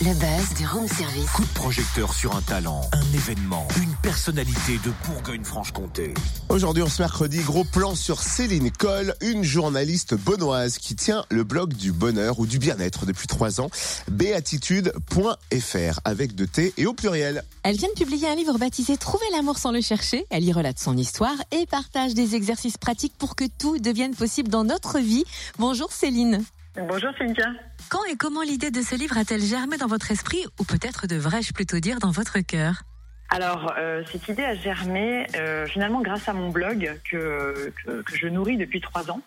[0.00, 1.30] Le buzz du room service.
[1.30, 6.14] Coup de projecteur sur un talent, un événement, une personnalité de Bourgogne-Franche-Comté.
[6.48, 11.44] Aujourd'hui, on se mercredi, gros plan sur Céline Coll, une journaliste bonnoise qui tient le
[11.44, 13.70] blog du bonheur ou du bien-être depuis trois ans,
[14.10, 17.44] béatitude.fr avec de T et au pluriel.
[17.62, 20.26] Elle vient de publier un livre baptisé Trouver l'amour sans le chercher.
[20.30, 24.48] Elle y relate son histoire et partage des exercices pratiques pour que tout devienne possible
[24.48, 25.24] dans notre vie.
[25.58, 26.42] Bonjour Céline.
[26.76, 27.52] Bonjour Cynthia.
[27.88, 31.52] Quand et comment l'idée de ce livre a-t-elle germé dans votre esprit ou peut-être devrais-je
[31.52, 32.82] plutôt dire dans votre cœur?
[33.30, 38.16] Alors, euh, cette idée a germé euh, finalement grâce à mon blog que, que, que
[38.16, 39.20] je nourris depuis trois ans.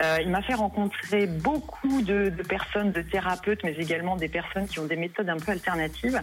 [0.00, 4.78] Euh, il m'a fait rencontrer beaucoup de, personnes, de thérapeutes, mais également des personnes qui
[4.78, 6.20] ont des méthodes un peu alternatives.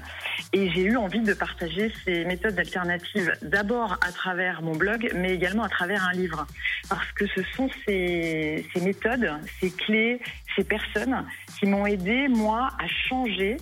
[0.53, 5.33] Et j'ai eu envie de partager ces méthodes alternatives d'abord à travers mon blog, mais
[5.33, 6.45] également à travers un livre.
[6.89, 10.19] Parce que ce sont ces, ces méthodes, ces clés,
[10.55, 11.25] ces personnes
[11.59, 13.57] qui m'ont aidé, moi, à changer,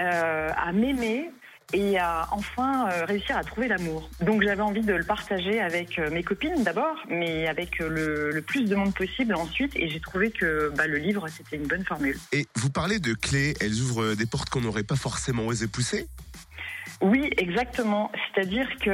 [0.00, 1.30] euh, à m'aimer,
[1.72, 4.08] et à enfin euh, réussir à trouver l'amour.
[4.20, 8.30] Donc j'avais envie de le partager avec euh, mes copines d'abord, mais avec euh, le,
[8.30, 11.66] le, plus de monde possible ensuite, et j'ai trouvé que bah, le livre c'était une
[11.66, 12.18] bonne formule.
[12.32, 16.08] Et vous parlez de clés, elles ouvrent des portes qu'on n'aurait pas forcément osé pousser?
[17.00, 18.12] Oui, exactement.
[18.34, 18.90] C'est-à-dire que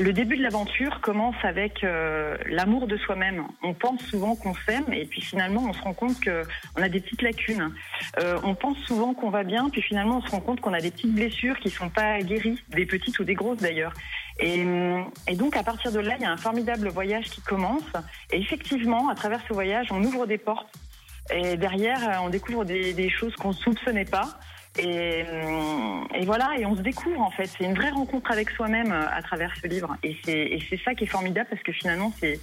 [0.00, 3.44] le début de l'aventure commence avec euh, l'amour de soi-même.
[3.62, 7.00] On pense souvent qu'on s'aime et puis finalement on se rend compte qu'on a des
[7.00, 7.70] petites lacunes.
[8.18, 10.80] Euh, on pense souvent qu'on va bien puis finalement on se rend compte qu'on a
[10.80, 13.92] des petites blessures qui sont pas guéries, des petites ou des grosses d'ailleurs.
[14.38, 14.64] Et,
[15.34, 17.92] donc à partir de là, il y a un formidable voyage qui commence.
[18.32, 20.72] Et effectivement, à travers ce voyage, on ouvre des portes.
[21.30, 24.38] Et derrière, on découvre des, choses qu'on soupçonnait pas.
[24.78, 25.24] Et,
[26.14, 27.46] et, voilà, et on se découvre en fait.
[27.46, 29.96] C'est une vraie rencontre avec soi-même à travers ce livre.
[30.02, 32.40] Et c'est ça qui est formidable parce que finalement, c'est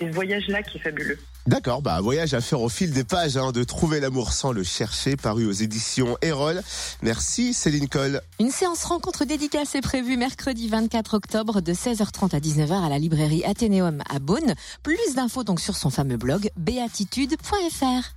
[0.00, 1.18] ce voyage-là qui est fabuleux.
[1.46, 4.62] D'accord, bah voyage à faire au fil des pages, hein, de trouver l'amour sans le
[4.62, 6.62] chercher, paru aux éditions Erol.
[7.02, 8.20] Merci Céline Coll.
[8.38, 12.98] Une séance rencontre dédicace est prévue mercredi 24 octobre de 16h30 à 19h à la
[12.98, 14.54] librairie Athénéum à Beaune.
[14.82, 18.08] Plus d'infos donc sur son fameux blog béatitude.fr.